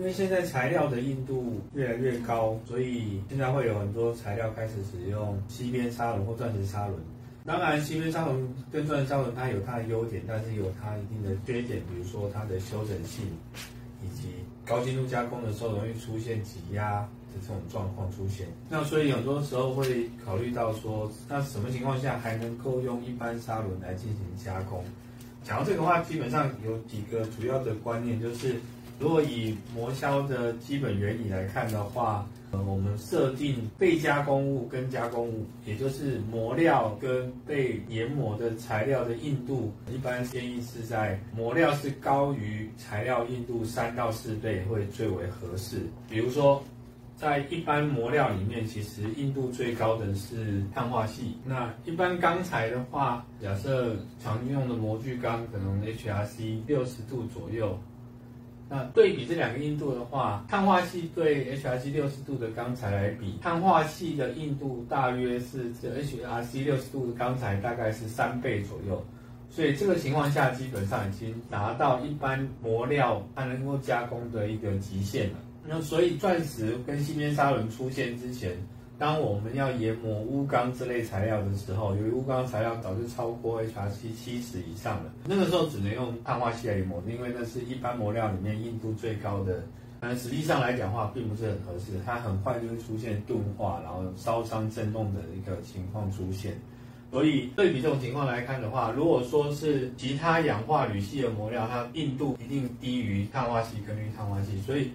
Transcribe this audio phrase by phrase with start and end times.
[0.00, 6.98] 因为现在材料的硬度越来越高，所以现在会有很多材料开始使用锡边砂轮或钻石砂轮。
[7.44, 13.26] 当然，锡边砂轮跟钻石砂轮它有它的优点，但是有它一定的缺点，比如说它的修整性，
[14.02, 14.28] 以及
[14.64, 17.00] 高精度加工的时候容易出现挤压
[17.34, 18.46] 的这种状况出现。
[18.70, 24.82] 那所以很多时候会考虑到说，那什么情况下还能够用一般砂轮来进行加工？
[25.44, 28.56] 讲到这个话，基本上有几个主要的观念，就是
[29.00, 45.78] 如果以磨削的基本原理来看的话，呃，我们设定被加工物跟加工物，也就是磨料跟被研磨的材料的硬度，一般建议是在磨料是高于材料硬度三到四倍会最为合适。
[46.08, 46.62] 比如说。
[47.16, 51.36] 在一般磨料里面，其实硬度最高的是碳化系。
[51.44, 57.78] 那一般钢材的话，假设常用的模具钢可能 HRC 六十度左右。
[58.72, 69.04] 那对比这两个硬度的话，碳化系对 HRC 六十度的钢材来比，碳化系的硬度大约是这 HRC 六十度的钢材大概是三倍左右。
[69.50, 75.38] 所以这个情况下，基本上已经达到一般磨料它能够加工的一个极限了。
[75.66, 78.52] 那所以钻石跟锡边砂轮出现之前，
[79.00, 89.62] 当我们要研磨钨钢这类材料的时候，由于钨钢材料早就超过 HRC 七十以上了，那个时候只能用碳化锡来研磨，因为那是一般磨料里面硬度最高的。
[90.00, 96.60] 但实际上来讲话，并不是很合适，它很快就会出现钝化，然后烧伤震动的一个情况出现。
[97.10, 104.90] 所以对比这种情况来看的话，如果说是其他氧化铝系的磨料，它硬度一定低于碳化锡跟氯碳化锡，所以。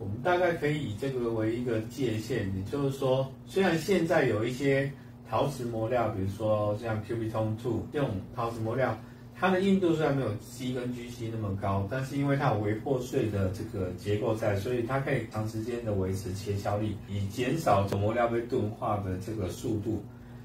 [0.00, 4.90] 我们大概可以以这个为一个界限，也就是说，虽然现在有一些
[5.28, 8.98] 陶瓷磨料，比如说像 Cubitone Two 这种陶瓷磨料，
[9.36, 20.02] 它的硬度虽然没有 C 跟 GC 那么高，但是因为它有微破碎的这个结构在，所以它可以长时间的维持切削力，以减少磨料被钝化的这个速度。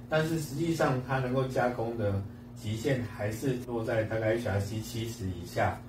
[0.10, 2.22] 但是实际上，它能够加工的
[2.58, 5.80] 极限还是落在大概 HRC 七十以下。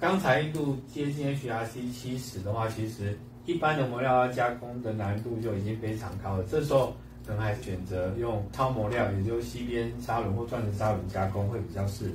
[0.00, 6.44] 刚才硬度接近 HRC 七十的话，其实一般的磨料要加工的难度就已经非常高了。
[6.44, 6.94] 这时候
[7.26, 12.12] 可能还选择用超磨料，也就是细边砂轮或钻石砂轮加工会比较适合。